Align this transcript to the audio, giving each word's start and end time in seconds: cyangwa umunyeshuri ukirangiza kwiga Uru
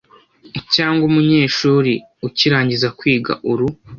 cyangwa 0.73 1.03
umunyeshuri 1.09 1.93
ukirangiza 2.27 2.87
kwiga 2.97 3.33
Uru 3.51 3.67